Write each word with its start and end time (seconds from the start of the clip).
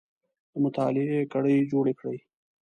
د 0.51 0.53
مطالعې 0.63 1.19
کړۍ 1.33 1.57
جوړې 1.71 1.93
کړئ 1.99 2.17